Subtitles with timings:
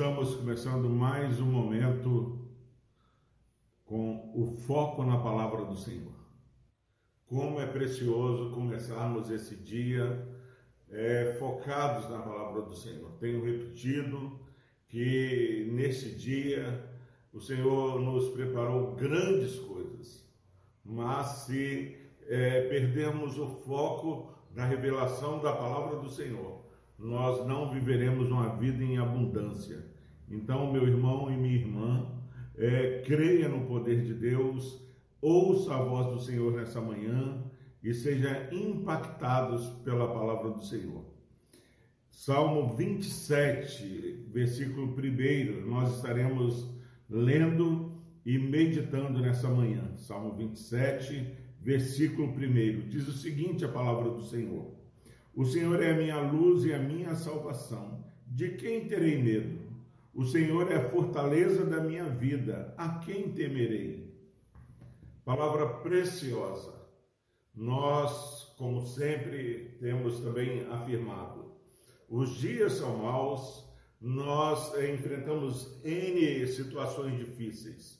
[0.00, 2.38] estamos começando mais um momento
[3.84, 6.14] com o foco na palavra do Senhor.
[7.26, 10.26] Como é precioso começarmos esse dia
[10.88, 13.10] é, focados na palavra do Senhor.
[13.18, 14.40] Tenho repetido
[14.88, 16.82] que nesse dia
[17.30, 20.26] o Senhor nos preparou grandes coisas,
[20.82, 21.94] mas se
[22.26, 26.64] é, perdemos o foco da revelação da palavra do Senhor,
[26.98, 29.89] nós não viveremos uma vida em abundância.
[30.30, 32.06] Então, meu irmão e minha irmã,
[32.56, 34.80] é, creia no poder de Deus,
[35.20, 37.42] ouça a voz do Senhor nessa manhã
[37.82, 41.04] e seja impactados pela palavra do Senhor.
[42.08, 46.68] Salmo 27, versículo 1, nós estaremos
[47.08, 47.92] lendo
[48.24, 49.96] e meditando nessa manhã.
[49.96, 54.74] Salmo 27, versículo 1, diz o seguinte: a palavra do Senhor.
[55.34, 58.04] O Senhor é a minha luz e a minha salvação.
[58.26, 59.59] De quem terei medo?
[60.20, 62.74] O Senhor é a fortaleza da minha vida.
[62.76, 64.14] A quem temerei?
[65.24, 66.74] Palavra preciosa.
[67.54, 71.54] Nós, como sempre, temos também afirmado:
[72.06, 73.66] os dias são maus,
[73.98, 77.98] nós enfrentamos N situações difíceis.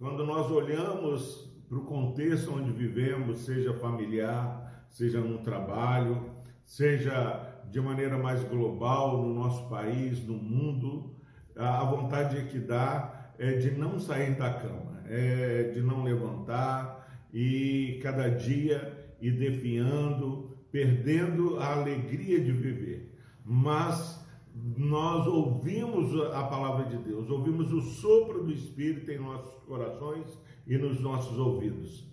[0.00, 6.28] Quando nós olhamos para o contexto onde vivemos, seja familiar, seja no trabalho,
[6.64, 11.21] seja de maneira mais global no nosso país, no mundo,
[11.56, 17.98] a vontade que dá é de não sair da cama, é de não levantar e
[18.02, 23.18] cada dia ir definhando, perdendo a alegria de viver.
[23.44, 24.22] Mas
[24.54, 30.76] nós ouvimos a palavra de Deus, ouvimos o sopro do Espírito em nossos corações e
[30.76, 32.06] nos nossos ouvidos.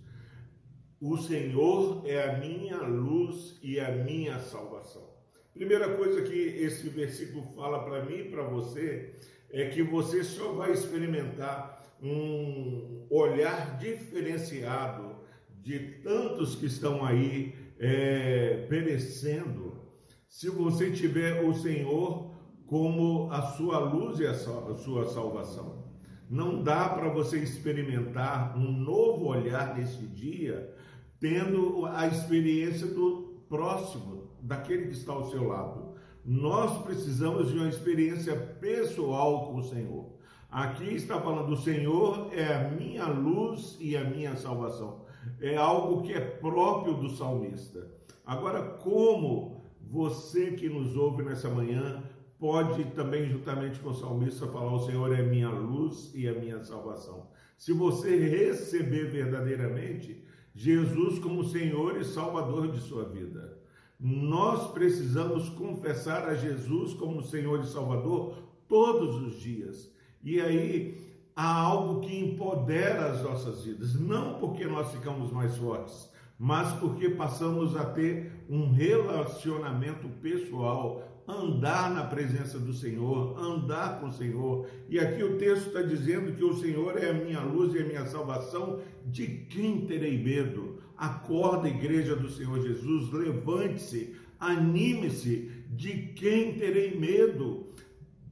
[1.00, 5.19] O Senhor é a minha luz e a minha salvação.
[5.52, 9.14] Primeira coisa que esse versículo fala para mim e para você
[9.50, 15.16] é que você só vai experimentar um olhar diferenciado
[15.60, 19.80] de tantos que estão aí é, perecendo
[20.28, 22.30] se você tiver o Senhor
[22.66, 25.90] como a sua luz e a sua salvação.
[26.30, 30.72] Não dá para você experimentar um novo olhar nesse dia
[31.18, 35.94] tendo a experiência do próximo, daquele que está ao seu lado.
[36.24, 40.06] Nós precisamos de uma experiência pessoal com o Senhor.
[40.50, 45.04] Aqui está falando: o Senhor é a minha luz e a minha salvação.
[45.40, 47.86] É algo que é próprio do salmista.
[48.26, 52.02] Agora, como você que nos ouve nessa manhã
[52.38, 56.62] pode também, juntamente com o salmista, falar: O Senhor é minha luz e a minha
[56.64, 57.28] salvação.
[57.56, 60.24] Se você receber verdadeiramente,
[60.54, 63.59] Jesus como Senhor e Salvador de sua vida.
[64.00, 68.34] Nós precisamos confessar a Jesus como Senhor e Salvador
[68.66, 69.92] todos os dias.
[70.22, 70.98] E aí
[71.36, 77.10] há algo que empodera as nossas vidas, não porque nós ficamos mais fortes, mas porque
[77.10, 84.66] passamos a ter um relacionamento pessoal andar na presença do Senhor, andar com o Senhor.
[84.88, 87.84] E aqui o texto está dizendo que o Senhor é a minha luz e a
[87.84, 90.78] minha salvação, de quem terei medo?
[91.00, 97.66] Acorda, igreja do Senhor Jesus, levante-se, anime-se, de quem terei medo?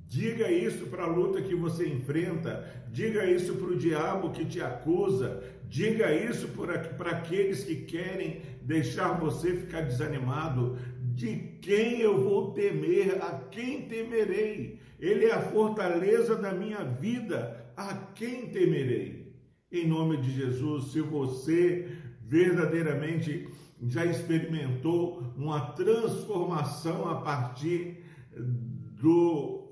[0.07, 4.61] Diga isso para a luta que você enfrenta, diga isso para o diabo que te
[4.61, 10.77] acusa, diga isso para aqueles que querem deixar você ficar desanimado,
[11.15, 13.17] de quem eu vou temer?
[13.23, 14.79] A quem temerei?
[15.01, 17.73] Ele é a fortaleza da minha vida.
[17.75, 19.33] A quem temerei?
[19.73, 21.89] Em nome de Jesus, se você
[22.29, 23.49] verdadeiramente
[23.89, 28.05] já experimentou uma transformação a partir
[29.01, 29.67] do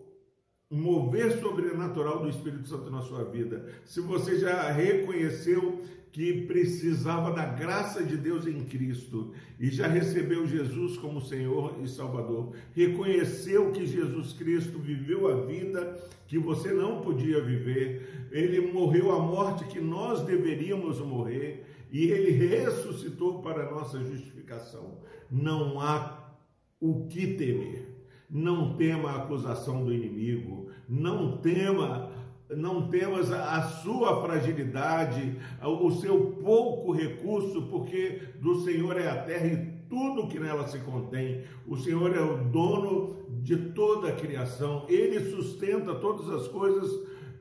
[0.71, 7.45] mover sobrenatural do Espírito Santo na sua vida, se você já reconheceu que precisava da
[7.45, 13.87] graça de Deus em Cristo e já recebeu Jesus como Senhor e Salvador, reconheceu que
[13.87, 19.79] Jesus Cristo viveu a vida que você não podia viver, ele morreu a morte que
[19.79, 24.99] nós deveríamos morrer e ele ressuscitou para nossa justificação.
[25.31, 26.35] Não há
[26.81, 27.95] o que temer.
[28.29, 32.11] Não tema a acusação do inimigo, não tema
[32.49, 39.47] não temas a sua fragilidade, o seu pouco recurso, porque do Senhor é a terra
[39.47, 41.43] e tudo que nela se contém.
[41.67, 46.91] O Senhor é o dono de toda a criação, ele sustenta todas as coisas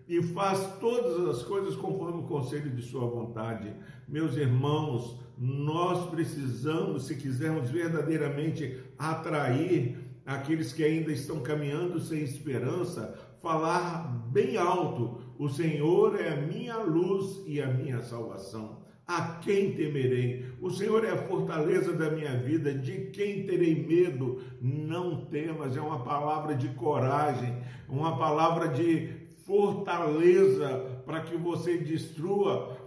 [0.07, 3.73] e faz todas as coisas conforme o conselho de sua vontade.
[4.07, 13.17] Meus irmãos, nós precisamos, se quisermos verdadeiramente atrair aqueles que ainda estão caminhando sem esperança,
[13.41, 18.85] falar bem alto: O Senhor é a minha luz e a minha salvação.
[19.07, 20.45] A quem temerei?
[20.59, 22.73] O Senhor é a fortaleza da minha vida.
[22.73, 24.41] De quem terei medo?
[24.59, 25.77] Não temas.
[25.77, 27.55] É uma palavra de coragem,
[27.87, 32.77] uma palavra de fortaleza para que você destrua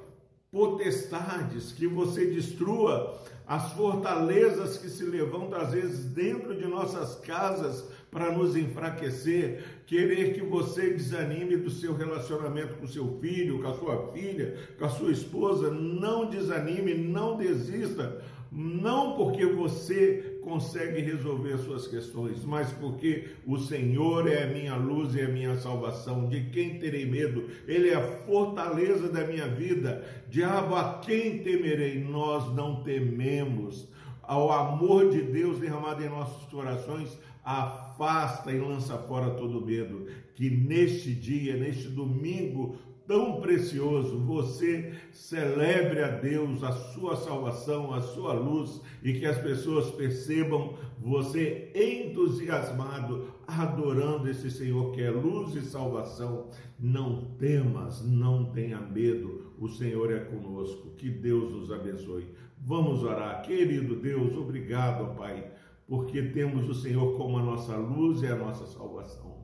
[0.51, 7.85] potestades, que você destrua as fortalezas que se levantam às vezes dentro de nossas casas
[8.11, 13.75] para nos enfraquecer, querer que você desanime do seu relacionamento com seu filho, com a
[13.75, 18.21] sua filha, com a sua esposa, não desanime, não desista,
[18.51, 25.15] não porque você consegue resolver suas questões, mas porque o Senhor é a minha luz
[25.15, 26.27] e a minha salvação.
[26.29, 27.45] De quem terei medo?
[27.67, 30.03] Ele é a fortaleza da minha vida.
[30.31, 32.03] Diabo, a quem temerei?
[32.03, 33.87] Nós não tememos.
[34.23, 40.07] Ao amor de Deus derramado em nossos corações, afasta e lança fora todo medo.
[40.35, 42.77] Que neste dia, neste domingo
[43.09, 49.39] tão precioso, você celebre a Deus, a sua salvação, a sua luz e que as
[49.39, 56.49] pessoas percebam você entusiasmado, adorando esse Senhor que é luz e salvação.
[56.79, 60.91] Não temas, não tenha medo, o Senhor é conosco.
[60.99, 62.29] Que Deus nos abençoe.
[62.61, 63.43] Vamos orar.
[63.43, 65.53] Querido Deus, obrigado, Pai
[65.89, 69.39] porque temos o Senhor como a nossa luz e a nossa salvação.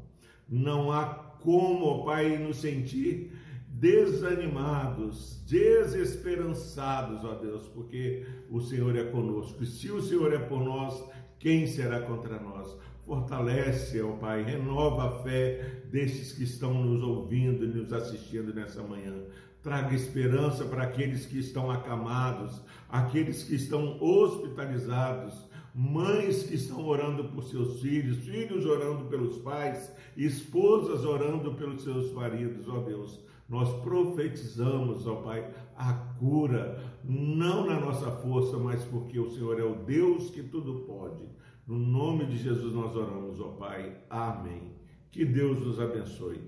[0.46, 1.06] Não há
[1.40, 3.32] como, Pai, nos sentir
[3.84, 9.62] desanimados, desesperançados, ó Deus, porque o Senhor é conosco.
[9.62, 11.04] E se o Senhor é por nós,
[11.38, 12.74] quem será contra nós?
[13.04, 18.82] Fortalece, ó Pai, renova a fé destes que estão nos ouvindo e nos assistindo nessa
[18.82, 19.12] manhã.
[19.62, 25.34] Traga esperança para aqueles que estão acamados, aqueles que estão hospitalizados,
[25.74, 32.10] mães que estão orando por seus filhos, filhos orando pelos pais, esposas orando pelos seus
[32.14, 33.22] maridos, ó Deus.
[33.48, 39.64] Nós profetizamos, ó Pai, a cura, não na nossa força, mas porque o Senhor é
[39.64, 41.24] o Deus que tudo pode.
[41.66, 43.98] No nome de Jesus nós oramos, ó Pai.
[44.08, 44.72] Amém.
[45.10, 46.40] Que Deus nos abençoe.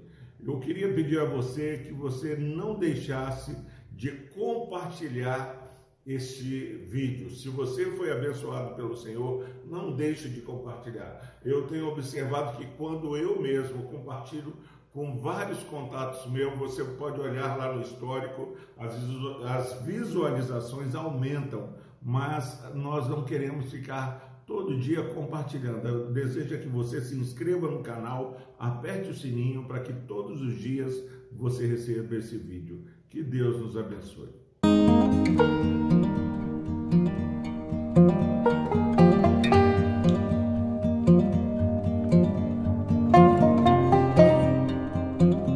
[0.43, 3.57] Eu queria pedir a você que você não deixasse
[3.93, 5.65] de compartilhar
[6.07, 7.31] este vídeo.
[7.31, 11.39] Se você foi abençoado pelo Senhor, não deixe de compartilhar.
[11.45, 14.53] Eu tenho observado que quando eu mesmo compartilho
[14.97, 23.07] com vários contatos meus, você pode olhar lá no histórico, as visualizações aumentam, mas nós
[23.07, 25.87] não queremos ficar todo dia compartilhando.
[25.87, 30.59] Eu desejo que você se inscreva no canal, aperte o sininho para que todos os
[30.59, 30.95] dias
[31.31, 32.83] você receba esse vídeo.
[33.11, 34.31] Que Deus nos abençoe.